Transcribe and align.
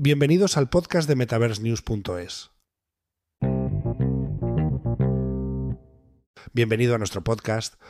Bienvenidos 0.00 0.56
al 0.56 0.68
podcast 0.68 1.08
de 1.08 1.16
MetaverseNews.es. 1.16 2.52
Bienvenido 6.52 6.94
a 6.94 6.98
nuestro 6.98 7.24
podcast. 7.24 7.82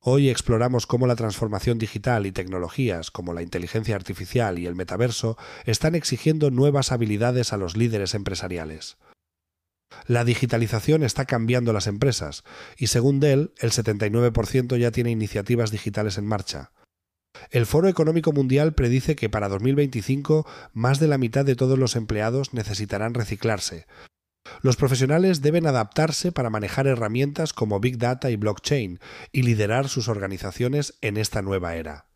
Hoy 0.00 0.28
exploramos 0.28 0.88
cómo 0.88 1.06
la 1.06 1.14
transformación 1.14 1.78
digital 1.78 2.26
y 2.26 2.32
tecnologías 2.32 3.12
como 3.12 3.32
la 3.32 3.42
inteligencia 3.42 3.94
artificial 3.94 4.58
y 4.58 4.66
el 4.66 4.74
metaverso 4.74 5.38
están 5.64 5.94
exigiendo 5.94 6.50
nuevas 6.50 6.90
habilidades 6.90 7.52
a 7.52 7.58
los 7.58 7.76
líderes 7.76 8.16
empresariales. 8.16 8.98
La 10.08 10.24
digitalización 10.24 11.04
está 11.04 11.26
cambiando 11.26 11.72
las 11.72 11.86
empresas 11.86 12.42
y 12.76 12.88
según 12.88 13.20
Dell, 13.20 13.52
el 13.60 13.70
79% 13.70 14.76
ya 14.78 14.90
tiene 14.90 15.12
iniciativas 15.12 15.70
digitales 15.70 16.18
en 16.18 16.26
marcha. 16.26 16.72
El 17.50 17.66
Foro 17.66 17.88
Económico 17.88 18.32
Mundial 18.32 18.74
predice 18.74 19.16
que 19.16 19.28
para 19.28 19.48
2025 19.48 20.46
más 20.72 21.00
de 21.00 21.08
la 21.08 21.18
mitad 21.18 21.44
de 21.44 21.56
todos 21.56 21.78
los 21.78 21.96
empleados 21.96 22.54
necesitarán 22.54 23.14
reciclarse. 23.14 23.86
Los 24.60 24.76
profesionales 24.76 25.40
deben 25.40 25.66
adaptarse 25.66 26.32
para 26.32 26.50
manejar 26.50 26.86
herramientas 26.86 27.52
como 27.52 27.80
Big 27.80 27.98
Data 27.98 28.30
y 28.30 28.36
blockchain 28.36 29.00
y 29.30 29.42
liderar 29.42 29.88
sus 29.88 30.08
organizaciones 30.08 30.94
en 31.00 31.16
esta 31.16 31.42
nueva 31.42 31.76
era. 31.76 32.06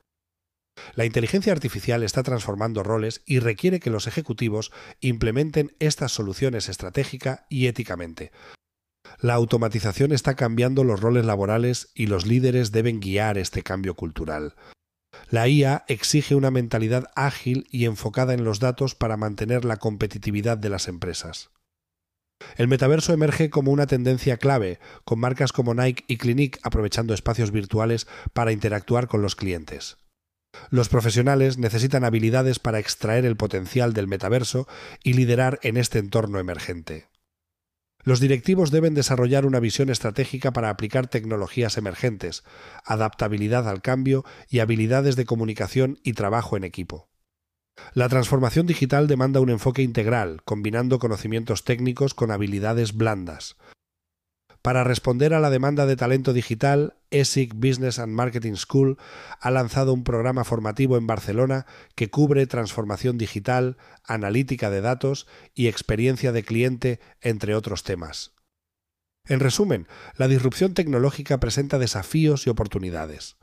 La 0.94 1.04
inteligencia 1.04 1.52
artificial 1.52 2.02
está 2.02 2.22
transformando 2.22 2.82
roles 2.82 3.22
y 3.24 3.38
requiere 3.38 3.80
que 3.80 3.90
los 3.90 4.06
ejecutivos 4.06 4.72
implementen 5.00 5.74
estas 5.78 6.12
soluciones 6.12 6.68
estratégica 6.68 7.46
y 7.48 7.66
éticamente. 7.66 8.30
La 9.20 9.34
automatización 9.34 10.12
está 10.12 10.34
cambiando 10.34 10.84
los 10.84 11.00
roles 11.00 11.24
laborales 11.24 11.90
y 11.94 12.06
los 12.06 12.26
líderes 12.26 12.72
deben 12.72 13.00
guiar 13.00 13.38
este 13.38 13.62
cambio 13.62 13.94
cultural. 13.94 14.54
La 15.28 15.48
IA 15.48 15.84
exige 15.88 16.34
una 16.34 16.50
mentalidad 16.50 17.10
ágil 17.16 17.66
y 17.70 17.84
enfocada 17.86 18.32
en 18.34 18.44
los 18.44 18.60
datos 18.60 18.94
para 18.94 19.16
mantener 19.16 19.64
la 19.64 19.76
competitividad 19.78 20.56
de 20.56 20.70
las 20.70 20.86
empresas. 20.86 21.50
El 22.56 22.68
metaverso 22.68 23.12
emerge 23.12 23.50
como 23.50 23.72
una 23.72 23.86
tendencia 23.86 24.36
clave, 24.36 24.78
con 25.04 25.18
marcas 25.18 25.52
como 25.52 25.74
Nike 25.74 26.04
y 26.06 26.18
Clinique 26.18 26.60
aprovechando 26.62 27.14
espacios 27.14 27.50
virtuales 27.50 28.06
para 28.34 28.52
interactuar 28.52 29.08
con 29.08 29.22
los 29.22 29.34
clientes. 29.34 29.96
Los 30.70 30.88
profesionales 30.88 31.58
necesitan 31.58 32.04
habilidades 32.04 32.58
para 32.58 32.78
extraer 32.78 33.24
el 33.24 33.36
potencial 33.36 33.92
del 33.92 34.06
metaverso 34.06 34.66
y 35.02 35.14
liderar 35.14 35.58
en 35.62 35.76
este 35.76 35.98
entorno 35.98 36.38
emergente. 36.38 37.08
Los 38.06 38.20
directivos 38.20 38.70
deben 38.70 38.94
desarrollar 38.94 39.46
una 39.46 39.58
visión 39.58 39.90
estratégica 39.90 40.52
para 40.52 40.70
aplicar 40.70 41.08
tecnologías 41.08 41.76
emergentes, 41.76 42.44
adaptabilidad 42.84 43.68
al 43.68 43.82
cambio 43.82 44.24
y 44.48 44.60
habilidades 44.60 45.16
de 45.16 45.24
comunicación 45.24 45.98
y 46.04 46.12
trabajo 46.12 46.56
en 46.56 46.62
equipo. 46.62 47.08
La 47.94 48.08
transformación 48.08 48.68
digital 48.68 49.08
demanda 49.08 49.40
un 49.40 49.50
enfoque 49.50 49.82
integral, 49.82 50.40
combinando 50.44 51.00
conocimientos 51.00 51.64
técnicos 51.64 52.14
con 52.14 52.30
habilidades 52.30 52.94
blandas, 52.94 53.56
para 54.66 54.82
responder 54.82 55.32
a 55.32 55.38
la 55.38 55.48
demanda 55.48 55.86
de 55.86 55.94
talento 55.94 56.32
digital, 56.32 56.96
ESIC 57.12 57.54
Business 57.54 58.00
and 58.00 58.12
Marketing 58.12 58.56
School 58.56 58.98
ha 59.40 59.52
lanzado 59.52 59.92
un 59.92 60.02
programa 60.02 60.42
formativo 60.42 60.96
en 60.96 61.06
Barcelona 61.06 61.66
que 61.94 62.10
cubre 62.10 62.48
transformación 62.48 63.16
digital, 63.16 63.76
analítica 64.02 64.68
de 64.68 64.80
datos 64.80 65.28
y 65.54 65.68
experiencia 65.68 66.32
de 66.32 66.42
cliente, 66.42 66.98
entre 67.20 67.54
otros 67.54 67.84
temas. 67.84 68.32
En 69.24 69.38
resumen, 69.38 69.86
la 70.16 70.26
disrupción 70.26 70.74
tecnológica 70.74 71.38
presenta 71.38 71.78
desafíos 71.78 72.48
y 72.48 72.50
oportunidades. 72.50 73.36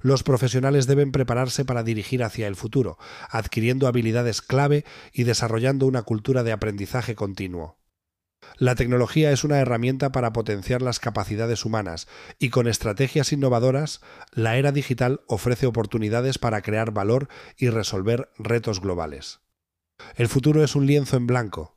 Los 0.00 0.22
profesionales 0.22 0.86
deben 0.86 1.10
prepararse 1.10 1.64
para 1.64 1.82
dirigir 1.82 2.22
hacia 2.22 2.46
el 2.46 2.54
futuro, 2.54 2.98
adquiriendo 3.30 3.88
habilidades 3.88 4.42
clave 4.42 4.84
y 5.12 5.24
desarrollando 5.24 5.88
una 5.88 6.02
cultura 6.02 6.44
de 6.44 6.52
aprendizaje 6.52 7.16
continuo. 7.16 7.80
La 8.58 8.74
tecnología 8.74 9.32
es 9.32 9.44
una 9.44 9.58
herramienta 9.58 10.12
para 10.12 10.32
potenciar 10.32 10.82
las 10.82 10.98
capacidades 11.00 11.64
humanas 11.64 12.08
y 12.38 12.50
con 12.50 12.66
estrategias 12.66 13.32
innovadoras, 13.32 14.00
la 14.32 14.56
era 14.56 14.72
digital 14.72 15.20
ofrece 15.26 15.66
oportunidades 15.66 16.38
para 16.38 16.62
crear 16.62 16.90
valor 16.90 17.28
y 17.56 17.68
resolver 17.68 18.30
retos 18.38 18.80
globales. 18.80 19.40
El 20.14 20.28
futuro 20.28 20.64
es 20.64 20.74
un 20.74 20.86
lienzo 20.86 21.16
en 21.16 21.26
blanco. 21.26 21.76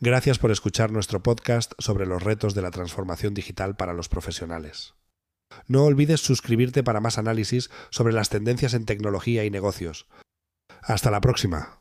Gracias 0.00 0.38
por 0.38 0.50
escuchar 0.50 0.90
nuestro 0.90 1.22
podcast 1.22 1.72
sobre 1.78 2.06
los 2.06 2.22
retos 2.22 2.54
de 2.54 2.62
la 2.62 2.70
transformación 2.70 3.34
digital 3.34 3.76
para 3.76 3.94
los 3.94 4.08
profesionales. 4.08 4.94
No 5.66 5.84
olvides 5.84 6.20
suscribirte 6.20 6.82
para 6.82 7.00
más 7.00 7.18
análisis 7.18 7.70
sobre 7.90 8.12
las 8.12 8.28
tendencias 8.28 8.74
en 8.74 8.84
tecnología 8.84 9.44
y 9.44 9.50
negocios. 9.50 10.06
Hasta 10.82 11.10
la 11.10 11.20
próxima. 11.20 11.77